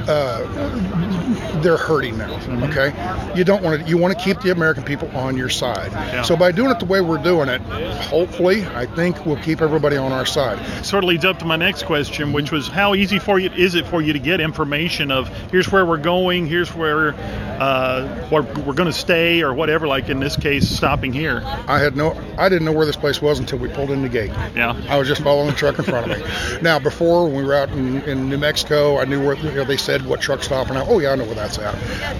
[0.06, 2.34] uh, they're hurting now,
[2.68, 2.92] okay?
[3.36, 5.92] You don't want to, you want to keep the American people on your side.
[5.92, 6.22] Yeah.
[6.22, 9.96] So by doing it the way we're doing it, hopefully, I think we'll keep everybody
[9.96, 10.58] on our side.
[10.84, 13.74] Sort of leads up to my next question, which was how easy for you is
[13.74, 18.42] it for you to get information of here's where we're going, here's where uh, where
[18.42, 19.86] we're going to stay, or whatever.
[19.86, 21.42] Like in this case, stopping here.
[21.68, 24.08] I had no, I didn't know where this place was until we pulled in the
[24.08, 24.32] gate.
[24.54, 24.80] Yeah.
[24.88, 26.60] I was just following the truck in front of me.
[26.62, 29.64] Now, before when we were out in, in New Mexico, I knew where you know,
[29.64, 31.74] they said what truck stop, and I, oh yeah, I know where that's at.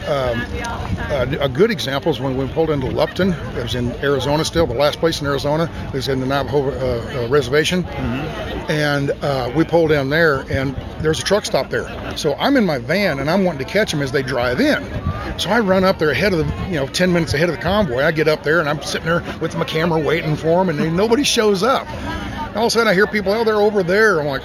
[0.09, 0.41] Um,
[1.11, 3.33] a, a good example is when we pulled into Lupton.
[3.33, 7.25] It was in Arizona still, the last place in Arizona is in the Navajo uh,
[7.25, 11.89] uh, reservation, and uh, we pulled in there, and there's a truck stop there.
[12.17, 14.83] So I'm in my van, and I'm wanting to catch them as they drive in.
[15.39, 17.63] So I run up there ahead of the, you know, 10 minutes ahead of the
[17.63, 18.03] convoy.
[18.03, 20.97] I get up there, and I'm sitting there with my camera waiting for them, and
[20.97, 21.87] nobody shows up.
[22.55, 24.21] All of a sudden, I hear people, oh, they're over there.
[24.21, 24.43] I'm like,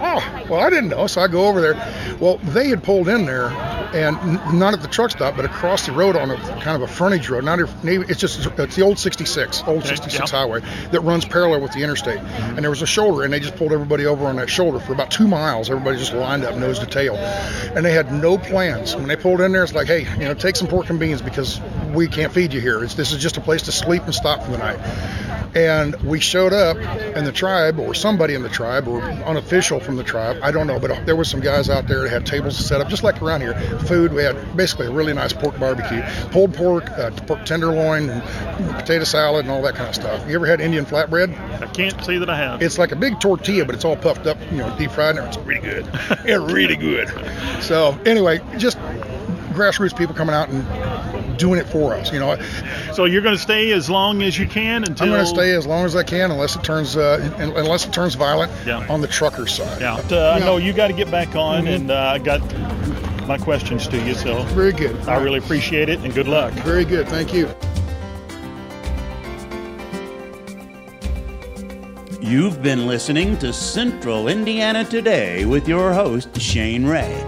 [0.00, 1.06] oh, well, I didn't know.
[1.06, 2.16] So I go over there.
[2.18, 3.50] Well, they had pulled in there
[3.94, 6.82] and n- not at the truck stop, but across the road on a kind of
[6.82, 7.44] a frontage road.
[7.44, 10.28] Not even, it's just it's the old 66, old 66 yep.
[10.28, 12.18] highway that runs parallel with the interstate.
[12.18, 14.92] And there was a shoulder, and they just pulled everybody over on that shoulder for
[14.92, 15.70] about two miles.
[15.70, 18.94] Everybody just lined up nose to tail, and they had no plans.
[18.94, 21.22] When they pulled in there, it's like, hey, you know, take some pork and beans
[21.22, 21.60] because
[21.92, 22.82] we can't feed you here.
[22.82, 24.78] It's, this is just a place to sleep and stop for the night.
[25.54, 29.96] And we showed up, and the tribe, or somebody in the tribe, or unofficial from
[29.96, 32.56] the tribe, I don't know, but there was some guys out there that had tables
[32.56, 33.54] set up just like around here.
[33.80, 38.22] Food, we had basically a really nice pork barbecue, pulled pork, uh, pork tenderloin, and
[38.76, 40.28] potato salad, and all that kind of stuff.
[40.28, 41.36] You ever had Indian flatbread?
[41.60, 42.62] I can't say that I have.
[42.62, 45.26] It's like a big tortilla, but it's all puffed up, you know, deep fried, and
[45.26, 45.88] it's really good.
[46.24, 47.08] it's really good.
[47.62, 48.78] So anyway, just
[49.54, 50.64] grassroots people coming out and
[51.40, 52.12] doing it for us.
[52.12, 52.36] You know,
[52.92, 55.52] so you're going to stay as long as you can until I'm going to stay
[55.54, 58.86] as long as I can, unless it turns uh, unless it turns violent Yeah.
[58.88, 59.80] on the trucker side.
[59.80, 61.74] Yeah, But, uh, I know you got to get back on, Mhm.
[61.74, 62.40] and uh, I got
[63.26, 64.14] my questions to you.
[64.14, 64.96] So Very good.
[65.08, 66.52] I really appreciate it, and good luck.
[66.64, 67.08] Very good.
[67.08, 67.48] Thank you.
[72.20, 77.24] You've been listening to Central Indiana Today with your host, Shane Ray.